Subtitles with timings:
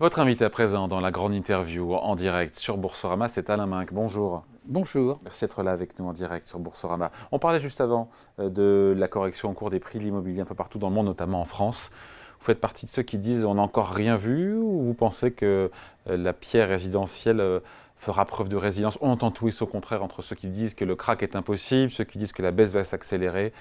[0.00, 3.92] Votre invité à présent dans la grande interview en direct sur Boursorama, c'est Alain Minck.
[3.92, 4.44] Bonjour.
[4.64, 5.18] Bonjour.
[5.24, 7.10] Merci d'être là avec nous en direct sur Boursorama.
[7.32, 8.08] On parlait juste avant
[8.38, 10.94] euh, de la correction en cours des prix de l'immobilier un peu partout dans le
[10.94, 11.90] monde, notamment en France.
[12.38, 15.32] Vous faites partie de ceux qui disent on n'a encore rien vu ou vous pensez
[15.32, 15.68] que
[16.08, 17.58] euh, la pierre résidentielle euh,
[17.96, 18.98] fera preuve de résilience?
[19.00, 21.90] On entend tout et au contraire entre ceux qui disent que le crack est impossible,
[21.90, 23.52] ceux qui disent que la baisse va s'accélérer.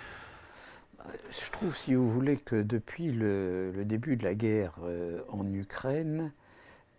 [1.29, 6.31] Je trouve, si vous voulez, que depuis le, début de la guerre euh, en Ukraine,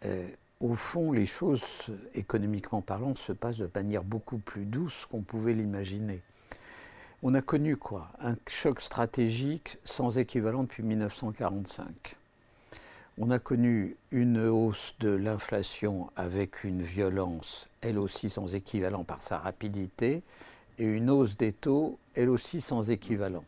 [0.04, 0.28] euh,
[0.60, 1.62] au fond, les choses,
[2.14, 6.20] économiquement parlant, se passent de manière beaucoup plus douce qu'on pouvait l'imaginer.
[7.22, 8.10] On a connu quoi?
[8.20, 12.16] Un choc stratégique sans équivalent depuis 1945.
[13.18, 19.22] On a connu une hausse de l'inflation avec une violence, elle aussi sans équivalent par
[19.22, 20.22] sa rapidité,
[20.78, 23.44] et une hausse des taux, elle aussi sans équivalent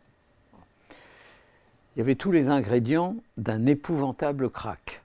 [1.95, 5.03] il y avait tous les ingrédients d'un épouvantable crack.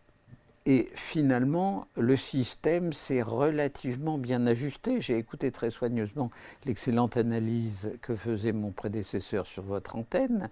[0.68, 5.00] Et finalement, le système s'est relativement bien ajusté.
[5.00, 6.32] J'ai écouté très soigneusement
[6.66, 10.50] l'excellente analyse que faisait mon prédécesseur sur votre antenne.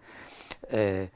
[0.74, 1.08] Euh,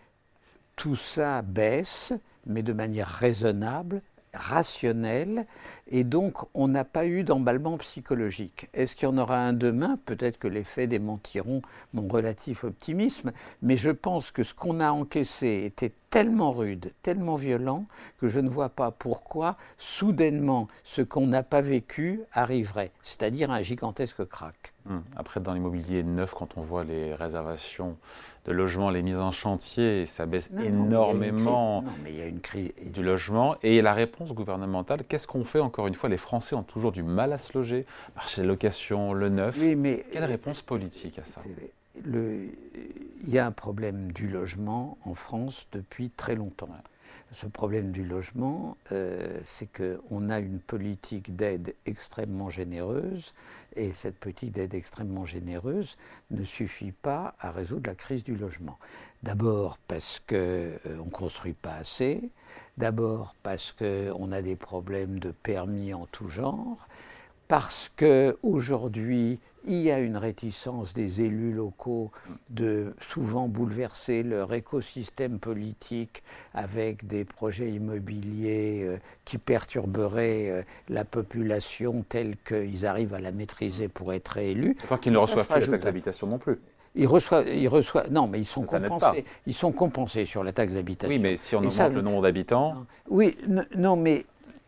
[0.75, 2.13] tout ça baisse,
[2.47, 4.02] mais de manière raisonnable,
[4.33, 5.45] rationnel,
[5.88, 8.70] et donc on n'a pas eu d'emballement psychologique.
[8.73, 9.97] Est-ce qu'il y en aura un demain?
[10.06, 11.61] Peut-être que les faits démentiront
[11.94, 17.35] mon relatif optimisme, mais je pense que ce qu'on a encaissé était tellement rude, tellement
[17.35, 17.85] violent,
[18.19, 23.61] que je ne vois pas pourquoi soudainement ce qu'on n'a pas vécu arriverait, c'est-à-dire un
[23.61, 24.73] gigantesque crack.
[24.89, 25.03] Hum.
[25.15, 27.97] Après, dans l'immobilier neuf, quand on voit les réservations
[28.45, 31.83] de logements, les mises en chantier, ça baisse énormément
[32.83, 33.55] du logement.
[33.61, 37.03] Et la réponse gouvernementale, qu'est-ce qu'on fait encore une fois Les Français ont toujours du
[37.03, 39.55] mal à se loger, marché de location, le neuf.
[39.75, 41.41] mais Quelle réponse politique à ça?
[43.28, 46.70] Il y a un problème du logement en France depuis très longtemps.
[47.33, 53.33] Ce problème du logement, euh, c'est qu'on a une politique d'aide extrêmement généreuse,
[53.76, 55.98] et cette politique d'aide extrêmement généreuse
[56.32, 58.80] ne suffit pas à résoudre la crise du logement.
[59.23, 62.30] D'abord parce qu'on euh, ne construit pas assez,
[62.77, 66.87] d'abord parce qu'on a des problèmes de permis en tout genre,
[67.47, 72.11] parce qu'aujourd'hui, il y a une réticence des élus locaux
[72.49, 81.03] de souvent bouleverser leur écosystème politique avec des projets immobiliers euh, qui perturberaient euh, la
[81.03, 84.77] population telle qu'ils arrivent à la maîtriser pour être élus.
[84.83, 86.59] Enfin qu'ils ne reçoivent pas la taxe d'habitation non plus.
[86.95, 89.23] Ils reçoivent, ils reçoivent, non, mais ils sont compensés.
[89.45, 91.15] Ils sont compensés sur la taxe d'habitation.
[91.15, 92.86] Oui, mais si on augmente le nombre d'habitants.
[93.09, 93.37] Oui,
[93.75, 94.25] non, mais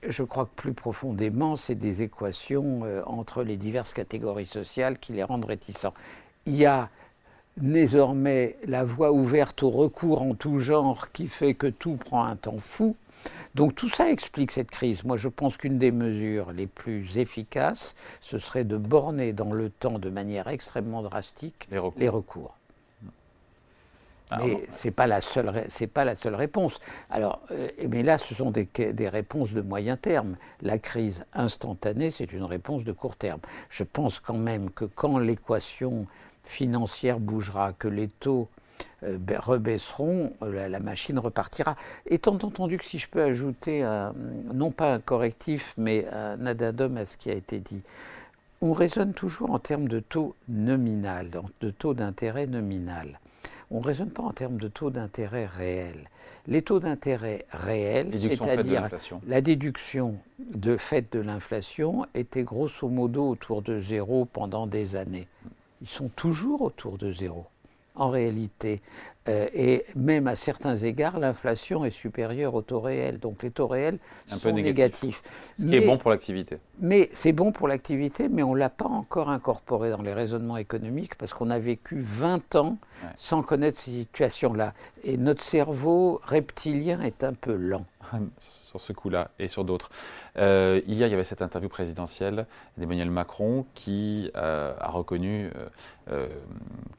[0.08, 5.14] je crois que plus profondément, c'est des équations euh, entre les diverses catégories sociales qui
[5.14, 5.94] les rendent réticents.
[6.46, 6.90] Il y a
[7.58, 12.36] désormais la voie ouverte au recours en tout genre qui fait que tout prend un
[12.36, 12.96] temps fou.
[13.56, 15.04] Donc tout ça explique cette crise.
[15.04, 19.70] Moi, je pense qu'une des mesures les plus efficaces, ce serait de borner dans le
[19.70, 21.68] temps de manière extrêmement drastique
[21.98, 22.59] Les recours.
[24.38, 25.52] Mais ce n'est pas, la seule,
[25.94, 26.80] pas la seule réponse.
[27.10, 30.36] Alors, euh, mais là, ce sont des, des, réponses de moyen terme.
[30.62, 33.40] La crise instantanée, c'est une réponse de court terme.
[33.70, 36.06] Je pense quand même que quand l'équation
[36.44, 38.48] financière bougera, que les taux
[39.04, 41.76] euh, rebaisseront, euh, la, machine repartira.
[42.06, 43.84] Étant entendu que si je peux ajouter,
[44.54, 47.82] non pas un correctif, mais un addendum à ce qui a été dit,
[48.62, 51.30] on raisonne toujours en termes de taux nominal,
[51.62, 53.20] de taux d'intérêt nominal
[53.72, 56.10] on ne raisonne pas en termes de taux d'intérêt réel.
[56.48, 58.90] Les taux d'intérêt réels, c'est-à-dire
[59.28, 65.28] la déduction de fait de l'inflation, était grosso modo autour de zéro pendant des années.
[65.82, 67.46] Ils sont toujours autour de zéro
[67.96, 68.82] en réalité.
[69.30, 73.20] Euh, et même à certains égards, l'inflation est supérieure au taux réel.
[73.20, 75.22] Donc les taux réels sont négatifs.
[75.58, 76.58] Ce qui est bon pour l'activité.
[76.80, 80.58] Mais c'est bon pour l'activité, mais on ne l'a pas encore incorporé dans les raisonnements
[80.58, 82.78] économiques parce qu'on a vécu 20 ans
[83.18, 84.74] sans connaître ces situations-là.
[85.04, 87.86] Et notre cerveau reptilien est un peu lent.
[88.40, 89.92] sur ce coup-là et sur d'autres.
[90.38, 95.52] Euh, hier, il y avait cette interview présidentielle d'Emmanuel Macron qui euh, a reconnu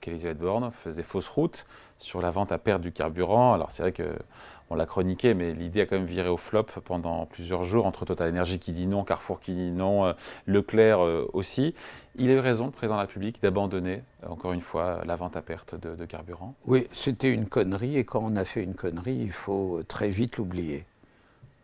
[0.00, 1.66] qu'Elisabeth Borne faisait fausse route
[2.00, 3.55] sur la vente à perte du carburant.
[3.55, 7.26] Alors c'est vrai qu'on l'a chroniqué, mais l'idée a quand même viré au flop pendant
[7.26, 10.14] plusieurs jours, entre Total Energy qui dit non, Carrefour qui dit non,
[10.47, 11.00] Leclerc
[11.32, 11.75] aussi.
[12.17, 15.37] Il a eu raison, le président de la République, d'abandonner, encore une fois, la vente
[15.37, 16.55] à perte de, de carburant.
[16.67, 20.37] Oui, c'était une connerie, et quand on a fait une connerie, il faut très vite
[20.37, 20.85] l'oublier.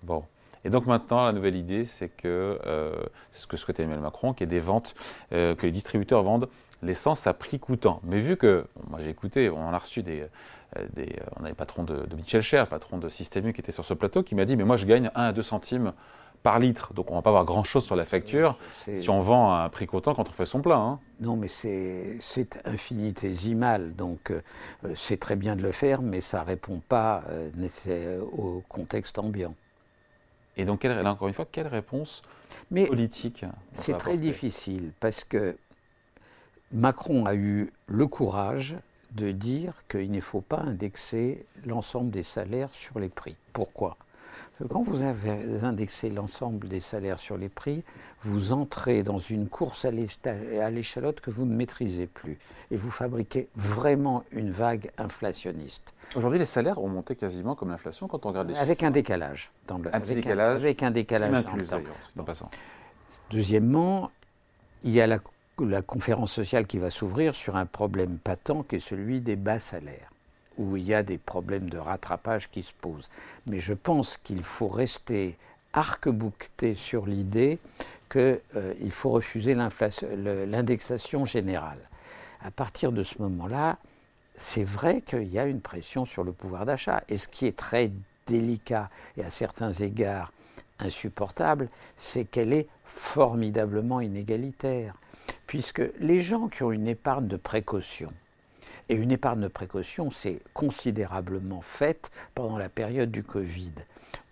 [0.05, 0.23] Bon.
[0.65, 2.93] Et donc maintenant, la nouvelle idée, c'est que, euh,
[3.31, 4.97] c'est ce que souhaitait Emmanuel Macron, qu'il y ait des ventes,
[5.33, 6.49] euh, que les distributeurs vendent
[6.83, 8.01] l'essence a prix coûtant.
[8.05, 10.27] Mais vu que, moi j'ai écouté, on a reçu des,
[10.95, 13.73] des on avait le patron de, de Michel Cher, patron de Système U qui était
[13.73, 15.93] sur ce plateau, qui m'a dit, mais moi je gagne 1 à 2 centimes
[16.43, 16.95] par litre.
[16.95, 18.57] Donc on ne va pas avoir grand-chose sur la facture
[18.95, 20.79] si on vend à un prix coûtant quand on fait son plein.
[20.79, 21.01] Hein.
[21.21, 23.97] Non, mais c'est infinitésimal.
[23.97, 24.41] Donc euh,
[24.95, 29.55] c'est très bien de le faire, mais ça ne répond pas euh, au contexte ambiant.
[30.57, 32.23] Et donc, quelle, là, encore une fois, quelle réponse
[32.71, 35.57] mais politique C'est très difficile parce que
[36.73, 38.77] Macron a eu le courage
[39.13, 43.37] de dire qu'il ne faut pas indexer l'ensemble des salaires sur les prix.
[43.53, 43.97] Pourquoi?
[44.71, 47.85] Quand vous avez indexé l'ensemble des salaires sur les prix,
[48.23, 49.91] vous entrez dans une course à
[50.71, 52.39] l'échalote que vous ne maîtrisez plus.
[52.71, 55.93] Et vous fabriquez vraiment une vague inflationniste.
[56.15, 59.51] Aujourd'hui, les salaires ont monté quasiment comme l'inflation quand on regarde les Avec un décalage.
[59.67, 60.63] Dans le, un avec, décalage.
[60.63, 61.45] Un, avec un décalage.
[62.17, 62.25] dans.
[63.31, 64.11] Deuxièmement,
[64.85, 65.19] il y a la,
[65.59, 69.59] la conférence sociale qui va s'ouvrir sur un problème patent qui est celui des bas
[69.59, 70.11] salaires
[70.59, 73.11] où il y a des problèmes de rattrapage qui se posent.
[73.47, 75.37] Mais je pense qu'il faut rester
[75.73, 77.59] arc-bouqueté sur l'idée
[78.11, 81.79] qu'il euh, faut refuser l'indexation générale.
[82.43, 83.77] À partir de ce moment-là,
[84.35, 87.03] c'est vrai qu'il y a une pression sur le pouvoir d'achat.
[87.09, 87.91] Et ce qui est très
[88.27, 90.33] délicat et à certains égards
[90.79, 94.95] insupportable, c'est qu'elle est formidablement inégalitaire.
[95.47, 98.13] Puisque les gens qui ont une épargne de précaution,
[98.89, 103.73] et une épargne de précaution s'est considérablement faite pendant la période du Covid.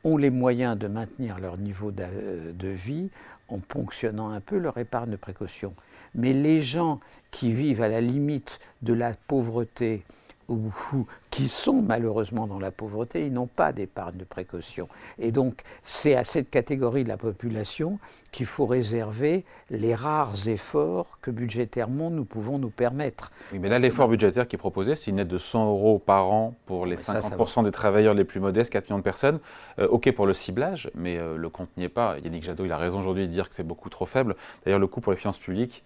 [0.05, 3.11] Ont les moyens de maintenir leur niveau de, de vie
[3.49, 5.75] en ponctionnant un peu leur épargne de précaution.
[6.15, 7.01] Mais les gens
[7.31, 10.05] qui vivent à la limite de la pauvreté,
[10.49, 10.73] ou,
[11.31, 14.89] qui sont malheureusement dans la pauvreté, ils n'ont pas d'épargne de précaution.
[15.19, 17.99] Et donc, c'est à cette catégorie de la population
[18.33, 23.31] qu'il faut réserver les rares efforts que budgétairement nous pouvons nous permettre.
[23.53, 26.31] Oui, mais là, l'effort budgétaire qui est proposé, c'est une aide de 100 euros par
[26.31, 29.39] an pour les 50% des travailleurs les plus modestes, 4 millions de personnes.
[29.79, 32.17] Euh, OK pour le ciblage, mais euh, le compte n'y est pas.
[32.19, 34.37] Yannick Jadot, il a raison aujourd'hui de dire que c'est beaucoup trop faible.
[34.65, 35.85] D'ailleurs, le coût pour les finances publiques,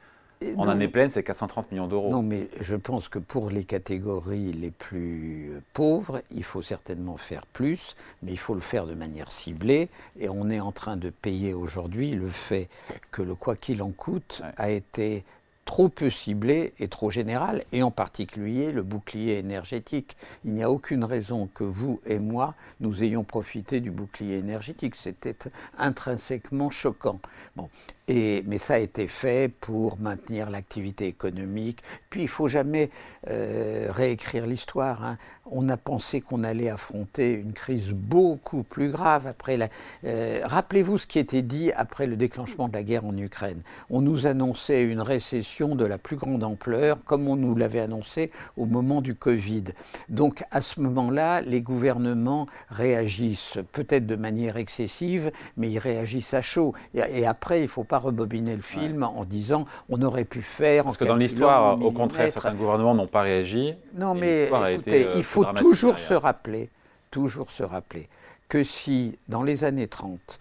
[0.56, 2.10] en année pleine, c'est 430 millions d'euros.
[2.10, 7.46] Non, mais je pense que pour les catégories les plus pauvres, il faut certainement faire
[7.46, 9.88] plus, mais il faut le faire de manière ciblée.
[10.18, 12.68] Et on est en train de payer aujourd'hui le fait
[13.10, 15.24] que le quoi qu'il en coûte a été
[15.64, 20.16] trop peu ciblé et trop général, et en particulier le bouclier énergétique.
[20.46, 24.94] Il n'y a aucune raison que vous et moi, nous ayons profité du bouclier énergétique.
[24.94, 25.36] C'était
[25.76, 27.20] intrinsèquement choquant.
[27.54, 27.68] Bon.
[28.08, 31.82] Mais ça a été fait pour maintenir l'activité économique.
[32.08, 32.90] Puis il ne faut jamais
[33.28, 35.04] euh, réécrire l'histoire.
[35.04, 35.18] Hein.
[35.50, 39.58] On a pensé qu'on allait affronter une crise beaucoup plus grave après.
[40.04, 43.60] Euh, rappelez-vous ce qui était dit après le déclenchement de la guerre en Ukraine.
[43.90, 48.30] On nous annonçait une récession de la plus grande ampleur, comme on nous l'avait annoncé
[48.56, 49.64] au moment du Covid.
[50.08, 56.42] Donc à ce moment-là, les gouvernements réagissent peut-être de manière excessive, mais ils réagissent à
[56.42, 56.72] chaud.
[56.94, 60.84] Et après, il ne faut pas rebobiner le film en disant on aurait pu faire.
[60.84, 63.74] Parce que dans l'histoire, au contraire, certains gouvernements n'ont pas réagi.
[63.94, 66.70] Non, mais écoutez, euh, il faut toujours se rappeler,
[67.10, 68.08] toujours se rappeler
[68.48, 70.38] que si dans les années 30,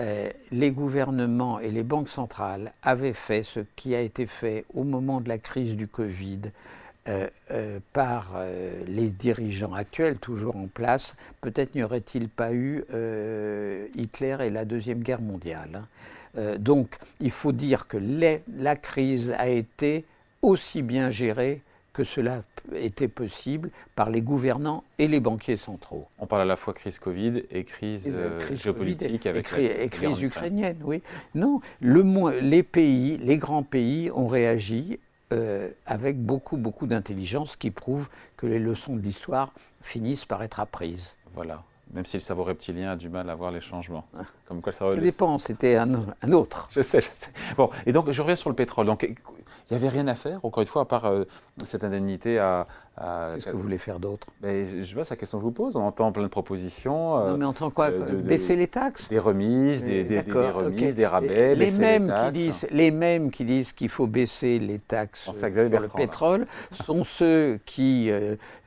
[0.00, 4.84] euh, les gouvernements et les banques centrales avaient fait ce qui a été fait au
[4.84, 6.40] moment de la crise du Covid,
[7.08, 8.34] euh, par
[8.86, 12.84] les dirigeants actuels toujours en place, peut-être n'y aurait-il pas eu
[13.94, 15.70] Hitler et la Deuxième Guerre mondiale.
[15.74, 15.86] Hein.
[16.36, 17.98] Euh, donc il faut dire que
[18.56, 20.04] la crise a été
[20.42, 22.44] aussi bien gérée que cela
[22.76, 26.06] était possible par les gouvernants et les banquiers centraux.
[26.20, 30.78] On parle à la fois crise Covid et crise, euh, géopolitique avec et, crise ukrainienne,
[30.84, 31.02] oui.
[31.34, 35.00] Non, le, les pays, les grands pays ont réagi
[35.32, 40.60] euh, avec beaucoup, beaucoup d'intelligence qui prouve que les leçons de l'histoire finissent par être
[40.60, 41.16] apprises.
[41.34, 44.04] Voilà même si le cerveau reptilien a du mal à voir les changements.
[44.16, 44.22] Ah.
[44.46, 45.90] Comme quoi ça, ça dépend, c'était un,
[46.22, 46.68] un, autre.
[46.70, 47.30] Je sais, je sais.
[47.56, 48.86] Bon, et donc je reviens sur le pétrole.
[48.86, 49.16] Donc il
[49.70, 51.24] n'y avait rien à faire, encore une fois, à part euh,
[51.64, 52.66] cette indemnité à.
[52.98, 54.26] Qu'est-ce que vous voulez faire d'autre?
[54.42, 55.76] Je vois, c'est la question que je vous pose.
[55.76, 57.18] On entend plein de propositions.
[57.18, 59.08] Euh, non, mais on entend quoi euh, Baisser les taxes?
[59.08, 63.72] Des remises, des, des, remises, des rabais, les mêmes, qui disent, les mêmes qui disent
[63.72, 68.10] qu'il faut baisser les taxes sur le pétrole sont ceux qui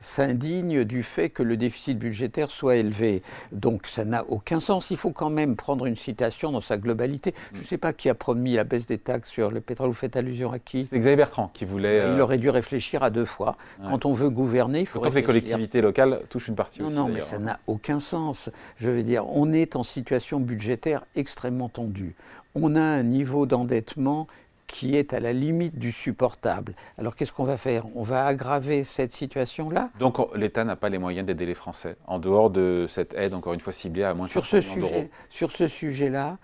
[0.00, 3.22] s'indignent du fait que le déficit budgétaire soit élevé.
[3.52, 4.90] Donc ça n'a aucun sens.
[4.90, 7.34] Il faut quand même prendre une citation dans sa globalité.
[7.52, 9.88] Je ne sais pas qui a promis la baisse des taxes sur le pétrole.
[9.88, 10.84] Vous faites allusion à qui?
[10.84, 11.98] C'est Xavier Bertrand qui voulait.
[11.98, 13.56] Il euh, aurait dû réfléchir à deux fois.
[13.82, 16.86] Quand on veut gouverner, il faut Autant que les collectivités locales touchent une partie non,
[16.86, 16.96] aussi.
[16.96, 18.50] Non, mais ça n'a aucun sens.
[18.78, 22.14] Je veux dire, on est en situation budgétaire extrêmement tendue.
[22.54, 24.26] On a un niveau d'endettement
[24.66, 26.74] qui est à la limite du supportable.
[26.96, 27.84] Alors qu'est-ce qu'on va faire?
[27.94, 29.90] On va aggraver cette situation-là?
[29.98, 33.52] Donc l'État n'a pas les moyens d'aider les Français, en dehors de cette aide, encore
[33.52, 36.38] une fois, ciblée à moins de sur ce sujet, Sur ce sujet-là,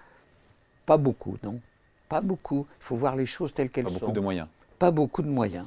[0.85, 1.59] pas beaucoup, non.
[2.09, 2.67] Pas beaucoup.
[2.81, 3.95] Il faut voir les choses telles qu'elles sont.
[3.95, 4.49] Pas beaucoup de moyens.
[4.79, 5.67] Pas beaucoup de moyens.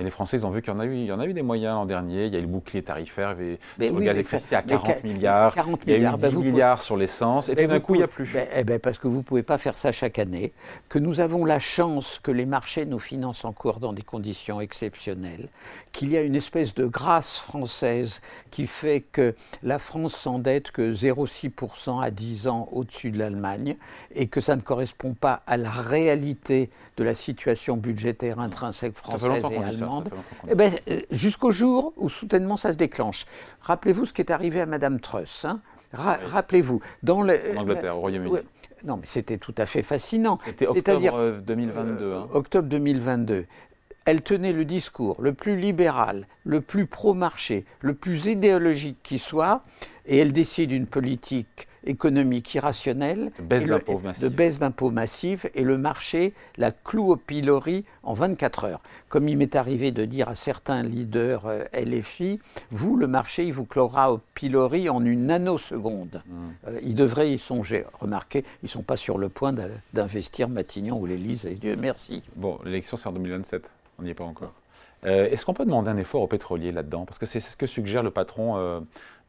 [0.00, 1.26] Et les Français, ils ont vu qu'il y en a eu, il y en a
[1.26, 2.24] eu des moyens l'an dernier.
[2.24, 5.54] Il y a eu le bouclier tarifaire sur le gaz électricité à 40 milliards.
[5.54, 7.50] 40 il y a eu 10 bah, milliards sur l'essence.
[7.50, 8.32] Et tout d'un coup, il n'y a plus.
[8.32, 10.54] Ben, eh ben, parce que vous ne pouvez pas faire ça chaque année.
[10.88, 15.48] Que nous avons la chance que les marchés nous financent encore dans des conditions exceptionnelles.
[15.92, 20.94] Qu'il y a une espèce de grâce française qui fait que la France s'endette que
[20.94, 23.76] 0,6% à 10 ans au-dessus de l'Allemagne.
[24.14, 29.44] Et que ça ne correspond pas à la réalité de la situation budgétaire intrinsèque française
[29.50, 29.89] et allemande.
[30.48, 33.26] Eh ben, euh, jusqu'au jour où soudainement ça se déclenche.
[33.62, 35.44] Rappelez-vous ce qui est arrivé à Madame Truss.
[35.44, 35.60] Hein.
[35.92, 36.80] Rappelez-vous.
[37.02, 38.38] Dans le, en Angleterre, au Royaume-Uni.
[38.84, 40.38] non, mais c'était tout à fait fascinant.
[40.44, 42.04] C'était octobre 2022.
[42.04, 42.28] Euh, hein.
[42.32, 43.46] Octobre 2022
[44.06, 49.62] elle tenait le discours le plus libéral, le plus pro-marché, le plus idéologique qui soit,
[50.06, 56.72] et elle décide une politique économique irrationnelle, de baisse d'impôts massifs, et le marché la
[56.72, 58.82] cloue au pilori en 24 heures.
[59.08, 63.52] Comme il m'est arrivé de dire à certains leaders euh, LFI, vous, le marché, il
[63.52, 66.22] vous clouera au pilori en une nanoseconde.
[66.26, 66.68] Hmm.
[66.68, 67.84] Euh, ils devraient y songer.
[67.98, 69.54] Remarquez, ils ne sont pas sur le point
[69.92, 71.54] d'investir Matignon ou l'Élysée.
[71.54, 72.22] Dieu merci.
[72.36, 73.62] Bon, l'élection, c'est en 2027.
[73.98, 74.52] On n'y est pas encore.
[75.06, 77.04] Euh, est-ce qu'on peut demander un effort aux pétroliers là-dedans?
[77.04, 78.80] Parce que c'est ce que suggère le patron euh,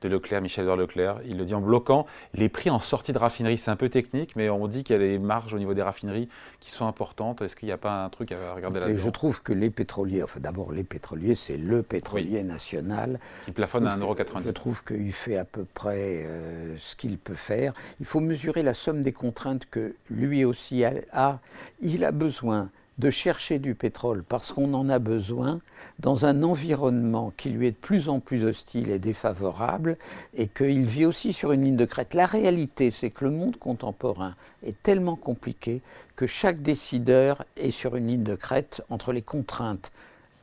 [0.01, 1.19] de Leclerc, Michel-Edouard Leclerc.
[1.25, 3.57] Il le dit en bloquant les prix en sortie de raffinerie.
[3.57, 5.81] C'est un peu technique, mais on dit qu'il y a des marges au niveau des
[5.81, 6.27] raffineries
[6.59, 7.41] qui sont importantes.
[7.41, 8.97] Est-ce qu'il n'y a pas un truc à regarder là-dedans?
[8.97, 13.19] Je trouve que les pétroliers, enfin d'abord les pétroliers, c'est le pétrolier national.
[13.45, 14.43] Qui plafonne à 1,90€.
[14.45, 17.73] Je trouve qu'il fait à peu près euh, ce qu'il peut faire.
[17.99, 21.39] Il faut mesurer la somme des contraintes que lui aussi a.
[21.81, 25.59] Il a besoin de chercher du pétrole parce qu'on en a besoin
[25.99, 29.97] dans un environnement qui lui est de plus en plus hostile et défavorable
[30.35, 32.13] et qu'il vit aussi sur une ligne de crête.
[32.13, 35.81] La réalité, c'est que le monde contemporain est tellement compliqué
[36.15, 39.91] que chaque décideur est sur une ligne de crête entre les contraintes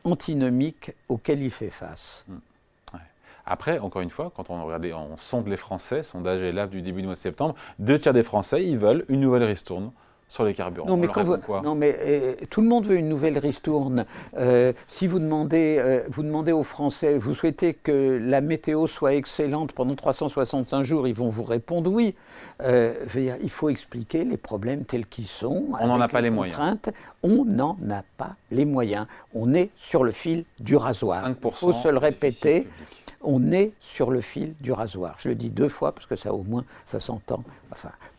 [0.05, 2.25] antinomiques auxquelles il fait face.
[2.29, 2.39] Hmm.
[3.51, 7.01] Après, encore une fois, quand on regarde, on sonde les Français, sondage là du début
[7.01, 9.91] du mois de septembre, deux tiers des Français, ils veulent une nouvelle ristourne
[10.29, 10.87] sur les carburants.
[10.89, 11.09] Non, mais,
[11.63, 14.05] non, mais euh, tout le monde veut une nouvelle ristourne.
[14.37, 19.15] Euh, si vous demandez, euh, vous demandez aux Français, vous souhaitez que la météo soit
[19.15, 22.15] excellente pendant 365 jours, ils vont vous répondre oui.
[22.63, 25.65] il faut expliquer les problèmes tels qu'ils sont.
[25.81, 26.79] On n'en a pas les moyens.
[27.23, 29.07] On n'en a pas les moyens.
[29.35, 31.25] On est sur le fil du rasoir.
[31.27, 32.67] Il faut se le répéter
[33.23, 35.17] on est sur le fil du rasoir.
[35.19, 37.43] Je le dis deux fois parce que ça au moins ça s'entend.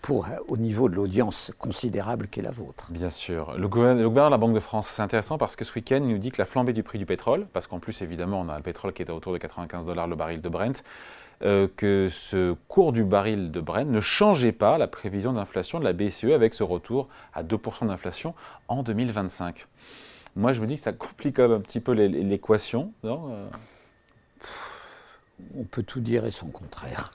[0.02, 2.88] Pour euh, au niveau de l'audience considérable qu'est la vôtre.
[2.92, 3.54] Bien sûr.
[3.58, 6.18] Le gouverneur, de la Banque de France, c'est intéressant parce que ce week-end, il nous
[6.18, 8.64] dit que la flambée du prix du pétrole, parce qu'en plus évidemment on a le
[8.64, 10.84] pétrole qui est autour de 95 dollars le baril de Brent,
[11.42, 15.86] euh, que ce cours du baril de Brent ne changeait pas la prévision d'inflation de
[15.86, 18.34] la BCE avec ce retour à 2% d'inflation
[18.68, 19.66] en 2025.
[20.36, 23.48] Moi, je me dis que ça complique un petit peu l'équation, euh?
[25.58, 27.12] On peut tout dire et son contraire.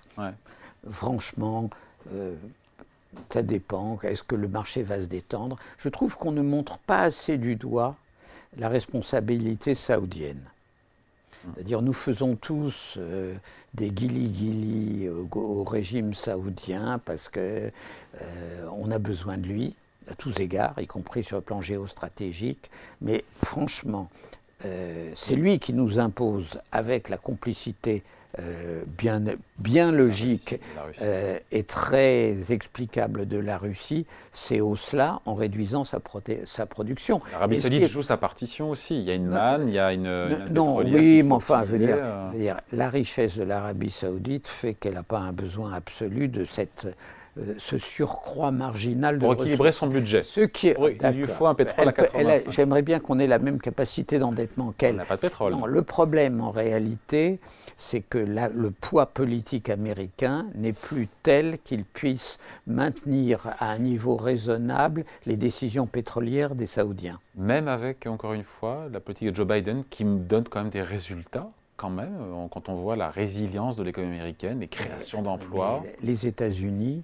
[0.90, 1.70] Franchement,
[2.12, 2.34] euh,
[3.30, 3.98] ça dépend.
[4.02, 5.56] Est-ce que le marché va se détendre?
[5.78, 7.96] Je trouve qu'on ne montre pas assez du doigt
[8.58, 10.42] la responsabilité saoudienne.
[11.44, 11.52] Hum.
[11.54, 13.34] C'est-à-dire, nous faisons tous euh,
[13.74, 19.74] des guili-guili au, régime saoudien parce qu'on euh, a besoin de lui,
[20.10, 22.70] à tous égards, y compris sur le plan géostratégique.
[23.00, 24.10] Mais franchement,
[24.64, 28.02] euh, c'est lui qui nous impose, avec la complicité
[28.40, 29.22] euh, bien,
[29.58, 30.58] bien logique
[31.02, 36.00] euh, et très explicable de la Russie, c'est au cela en réduisant sa,
[36.44, 37.20] sa production.
[37.30, 38.98] L'Arabie Saoudite joue sa partition aussi.
[38.98, 40.48] Il y a une manne, il y a une.
[40.50, 41.98] non, oui, mais enfin, je veux dire,
[42.34, 46.88] dire, la richesse de l'Arabie Saoudite fait qu'elle n'a pas un besoin absolu de cette
[47.36, 50.22] euh, ce surcroît marginal de Pour équilibrer son budget.
[50.22, 52.38] Ce qui est, il lui faut un pétrole à 80.
[52.50, 54.94] J'aimerais bien qu'on ait la même capacité d'endettement qu'elle.
[54.94, 55.52] On n'a pas de pétrole.
[55.52, 57.40] Non, le problème en réalité,
[57.76, 62.38] c'est que le poids politique américain n'est plus tel qu'il puisse
[62.68, 67.18] maintenir à un niveau raisonnable les décisions pétrolières des Saoudiens.
[67.36, 70.70] Même avec, encore une fois, la politique de Joe Biden qui me donne quand même
[70.70, 72.16] des résultats quand même,
[72.52, 75.82] quand on voit la résilience de l'économie américaine, les créations d'emplois.
[76.02, 77.02] Les États-Unis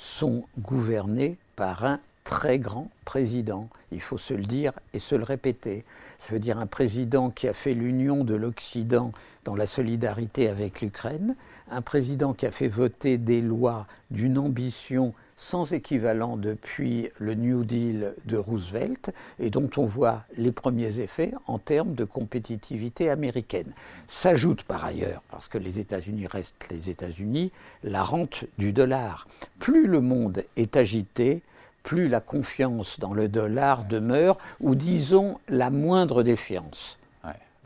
[0.00, 3.68] sont gouvernés par un très grand président.
[3.92, 5.84] Il faut se le dire et se le répéter.
[6.20, 9.12] Ça veut dire un président qui a fait l'union de l'Occident
[9.44, 11.36] dans la solidarité avec l'Ukraine,
[11.70, 17.64] un président qui a fait voter des lois d'une ambition sans équivalent depuis le New
[17.64, 23.72] Deal de Roosevelt et dont on voit les premiers effets en termes de compétitivité américaine.
[24.06, 29.26] S'ajoute par ailleurs, parce que les États-Unis restent les États-Unis, la rente du dollar.
[29.58, 31.40] Plus le monde est agité,
[31.82, 36.99] plus la confiance dans le dollar demeure, ou disons la moindre défiance.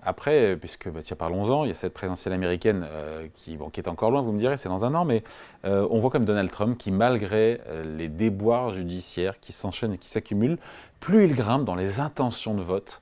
[0.05, 3.81] Après, puisque bah, tiens, parlons-en, il y a cette présidentielle américaine euh, qui, bon, qui,
[3.81, 5.23] est encore loin, vous me direz, c'est dans un an, mais
[5.65, 9.99] euh, on voit comme Donald Trump qui, malgré euh, les déboires judiciaires qui s'enchaînent et
[9.99, 10.59] qui s'accumulent,
[11.01, 13.01] plus il grimpe dans les intentions de vote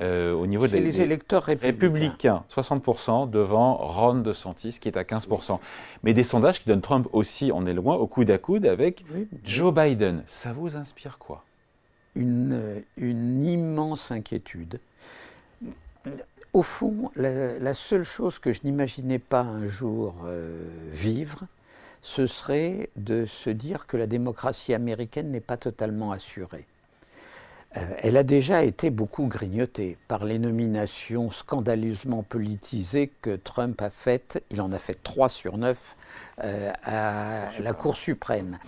[0.00, 2.44] au niveau des, les électeurs républicains.
[2.54, 5.58] 60% devant Ron DeSantis qui est à 15%.
[6.04, 9.04] Mais des sondages qui donnent Trump aussi, on est loin, au coude à coude avec
[9.44, 10.22] Joe Biden.
[10.28, 11.42] Ça vous inspire quoi?
[12.14, 14.78] Une, une immense inquiétude
[16.52, 20.62] au fond, la, seule chose que je n'imaginais pas un jour euh,
[20.92, 21.42] vivre,
[22.02, 26.64] ce serait de se dire que la démocratie américaine n'est pas totalement assurée.
[27.76, 33.90] Euh, elle a déjà été beaucoup grignotée par les nominations scandaleusement politisées que Trump a
[33.90, 34.42] faites.
[34.50, 35.96] Il en a fait 3 sur 9
[36.44, 38.58] euh, à la Cour suprême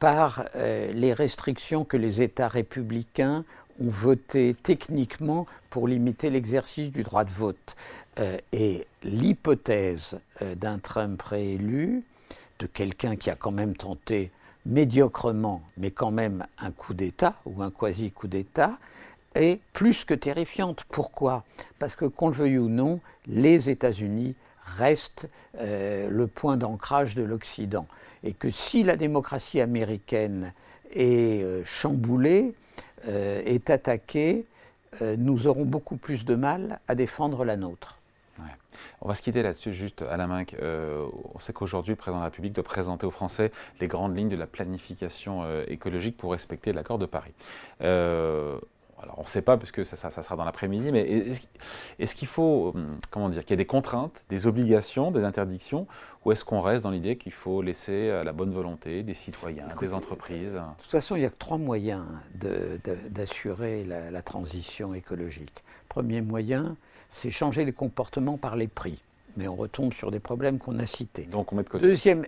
[0.00, 3.44] par les restrictions que les États républicains
[3.80, 7.76] ont voté techniquement pour limiter l'exercice du droit de vote.
[8.18, 12.02] Euh, et l'hypothèse euh, d'un Trump réélu,
[12.58, 14.30] de quelqu'un qui a quand même tenté
[14.66, 18.78] médiocrement, mais quand même un coup d'État ou un quasi-coup d'État,
[19.34, 20.84] est plus que terrifiante.
[20.88, 21.44] Pourquoi?
[21.78, 27.22] Parce que, qu'on le veuille ou non, les États-Unis restent euh, le point d'ancrage de
[27.22, 27.86] l'Occident.
[28.24, 30.52] Et que si la démocratie américaine
[30.92, 32.52] est chamboulée,
[33.06, 34.46] euh, est attaquée,
[35.02, 37.96] euh, nous aurons beaucoup plus de mal à défendre la nôtre.
[39.00, 40.44] On va se quitter là-dessus juste à la main.
[40.60, 43.50] Euh, on sait qu'aujourd'hui, le président de la République doit présenter aux Français
[43.80, 47.32] les grandes lignes de la planification écologique pour respecter l'accord de Paris
[49.02, 51.32] alors on ne sait pas puisque ça, ça, sera dans l'après-midi, mais
[51.98, 55.86] est-ce, qu'il faut, hum, comment dire, qu'il y ait des contraintes, des obligations, des interdictions,
[56.24, 59.66] ou est-ce qu'on reste dans l'idée qu'il faut laisser à la bonne volonté des citoyens,
[59.80, 62.04] des entreprises De toute façon, il y a que trois moyens
[63.10, 65.62] d'assurer la, transition écologique.
[65.88, 66.76] Premier moyen,
[67.08, 69.00] c'est changer les comportements par les prix.
[69.36, 71.22] Mais on retombe sur des problèmes qu'on a cités.
[71.22, 71.86] Donc on met de côté.
[71.86, 72.24] Deuxième,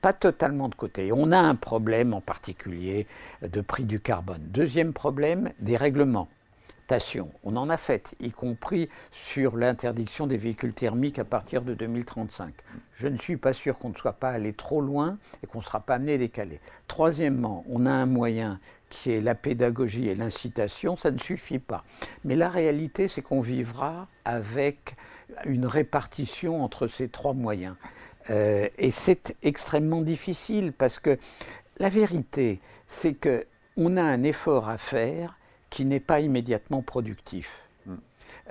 [0.00, 1.10] pas, totalement de côté.
[1.12, 3.06] On a un problème en particulier
[3.42, 4.42] de prix du carbone.
[4.48, 6.28] Deuxième problème, des règlements.
[7.44, 12.52] On en a fait, y compris sur l'interdiction des véhicules thermiques à partir de 2035.
[12.94, 15.64] Je ne suis pas sûr qu'on ne soit pas allé trop loin et qu'on ne
[15.64, 16.60] sera pas amené à décaler.
[16.86, 21.84] Troisièmement, on a un moyen qui est la pédagogie et l'incitation, ça ne suffit pas.
[22.24, 24.94] Mais la réalité, c'est qu'on vivra avec
[25.46, 27.76] une répartition entre ces trois moyens.
[28.30, 31.18] Euh, et c'est extrêmement difficile parce que
[31.78, 35.36] la vérité, c'est qu'on a un effort à faire
[35.70, 37.62] qui n'est pas immédiatement productif.
[37.86, 37.94] Mm.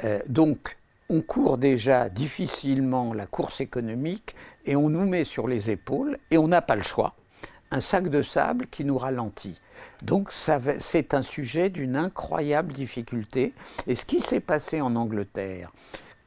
[0.03, 0.77] Euh, donc,
[1.09, 6.37] on court déjà difficilement la course économique et on nous met sur les épaules, et
[6.37, 7.15] on n'a pas le choix,
[7.71, 9.59] un sac de sable qui nous ralentit.
[10.01, 13.53] Donc c'est un sujet d'une incroyable difficulté.
[13.87, 15.69] Et ce qui s'est passé en Angleterre,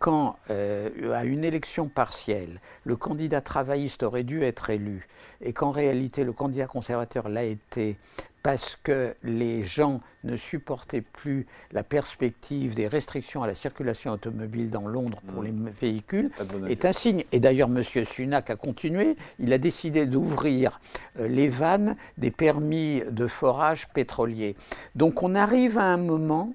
[0.06, 5.08] quand, euh, à une élection partielle, le candidat travailliste aurait dû être élu,
[5.40, 7.96] et qu'en réalité le candidat conservateur l'a été
[8.44, 14.70] parce que les gens ne supportaient plus la perspective des restrictions à la circulation automobile
[14.70, 15.46] dans Londres pour mmh.
[15.46, 16.30] les véhicules,
[16.68, 17.24] est un signe.
[17.32, 17.82] Et d'ailleurs, M.
[17.82, 20.78] Sunak a continué, il a décidé d'ouvrir
[21.18, 24.54] euh, les vannes des permis de forage pétrolier.
[24.94, 26.54] Donc on arrive à un moment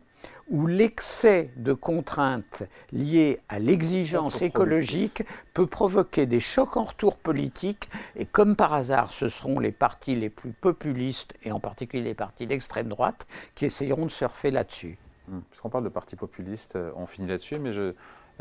[0.51, 7.89] où l'excès de contraintes liées à l'exigence écologique peut provoquer des chocs en retour politique,
[8.17, 12.13] et comme par hasard, ce seront les partis les plus populistes, et en particulier les
[12.13, 14.97] partis d'extrême droite, qui essayeront de surfer là-dessus.
[15.31, 17.93] Hum, puisqu'on parle de partis populistes, euh, on finit là-dessus, mais je,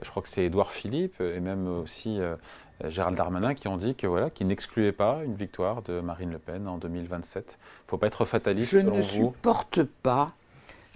[0.03, 2.35] je crois que c'est Édouard Philippe et même aussi euh,
[2.87, 6.39] Gérald Darmanin qui ont dit que voilà, qu'ils n'excluaient pas une victoire de Marine Le
[6.39, 7.45] Pen en 2027.
[7.47, 8.97] Il ne faut pas être fataliste je selon vous?
[8.97, 10.33] Ne supporte pas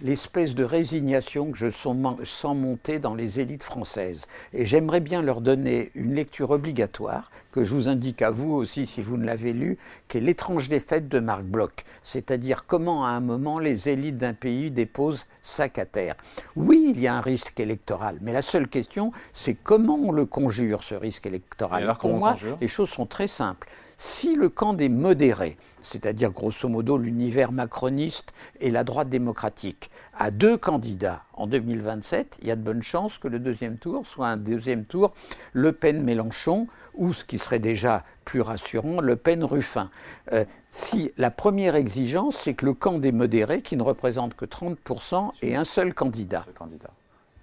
[0.02, 4.26] l'espèce de résignation que je sens monter dans les élites françaises.
[4.52, 8.85] Et j'aimerais bien leur donner une lecture obligatoire, que je vous indique à vous aussi
[8.85, 13.11] si vous ne l'avez lu, qui est L'étrange défaite de Marc Bloch, c'est-à-dire comment à
[13.11, 16.17] un moment les élites d'un pays déposent sac à terre.
[16.57, 20.27] Oui, il y a un risque électoral, mais la seule question, c'est comment on le
[20.27, 21.95] conjure, ce risque électoral.
[22.01, 26.99] Pour moi, les choses sont très simples Si le camp des modérés, c'est-à-dire grosso modo
[26.99, 32.62] l'univers macroniste et la droite démocratique, a deux candidats en 2027, il y a de
[32.62, 35.12] bonnes chances que le deuxième tour soit un deuxième tour
[35.53, 39.90] Le Pen-Mélenchon ou ce qui serait déjà plus rassurant, Le Pen-Ruffin.
[40.33, 44.44] Euh, si la première exigence, c'est que le camp des modérés, qui ne représente que
[44.44, 46.44] 30%, ait un seul candidat.
[46.55, 46.90] candidat.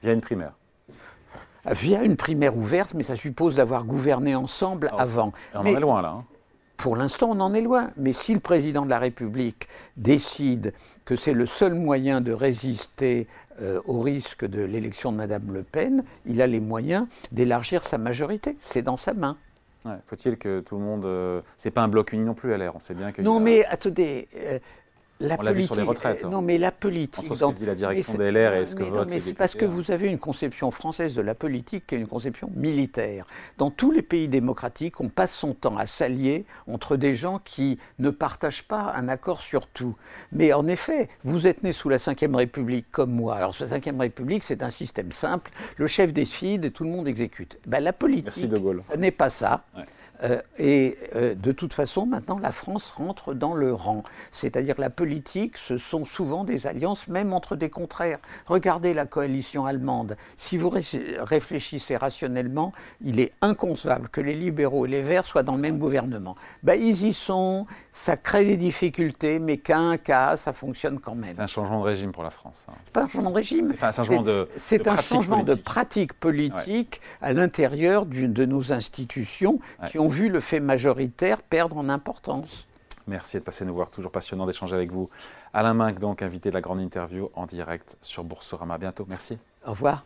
[0.03, 0.53] Via une primaire
[1.69, 5.31] via une primaire ouverte, mais ça suppose d'avoir gouverné ensemble ah, avant.
[5.53, 6.09] On en est loin là.
[6.17, 6.25] Hein.
[6.81, 7.91] Pour l'instant, on en est loin.
[7.95, 9.67] Mais si le président de la République
[9.97, 10.73] décide
[11.05, 13.27] que c'est le seul moyen de résister
[13.61, 17.99] euh, au risque de l'élection de Mme Le Pen, il a les moyens d'élargir sa
[17.99, 18.55] majorité.
[18.57, 19.37] C'est dans sa main.
[20.07, 21.05] Faut-il que tout le monde.
[21.05, 22.75] Euh, c'est pas un bloc uni non plus, LR.
[22.75, 23.21] On sait bien que.
[23.21, 24.27] Non, mais attendez.
[24.37, 24.57] Euh,
[25.27, 26.25] la on l'a vu sur les retraites.
[26.25, 27.19] Non, mais la politique.
[27.19, 29.55] Entre ce que dit la direction des LR et ce que vote mais c'est parce
[29.55, 33.25] que vous avez une conception française de la politique qui est une conception militaire.
[33.57, 37.79] Dans tous les pays démocratiques, on passe son temps à s'allier entre des gens qui
[37.99, 39.95] ne partagent pas un accord sur tout.
[40.31, 43.35] Mais en effet, vous êtes né sous la Ve République comme moi.
[43.35, 45.51] Alors, la Ve République, c'est un système simple.
[45.77, 47.57] Le chef décide et tout le monde exécute.
[47.65, 49.63] Ben, la politique, ce n'est pas ça.
[50.23, 54.03] Euh, et euh, de toute façon, maintenant, la France rentre dans le rang.
[54.31, 58.19] C'est-à-dire la politique, ce sont souvent des alliances, même entre des contraires.
[58.45, 60.15] Regardez la coalition allemande.
[60.37, 60.71] Si vous
[61.19, 62.71] réfléchissez rationnellement,
[63.03, 66.35] il est inconcevable que les libéraux et les verts soient dans le même gouvernement.
[66.63, 71.15] Ben, ils y sont, ça crée des difficultés, mais qu'à un cas, ça fonctionne quand
[71.15, 71.33] même.
[71.35, 72.65] C'est un changement de régime pour la France.
[72.69, 72.73] Hein.
[72.85, 73.73] C'est pas un changement de régime.
[73.77, 74.49] C'est un changement de.
[74.57, 80.39] C'est un changement de pratique politique à l'intérieur de nos institutions qui ont vu le
[80.39, 82.67] fait majoritaire perdre en importance.
[83.07, 85.09] Merci de passer nous voir, toujours passionnant d'échanger avec vous.
[85.53, 88.75] Alain Minck, donc invité de la grande interview en direct sur Boursorama.
[88.75, 89.37] À bientôt, merci.
[89.65, 90.03] Au revoir.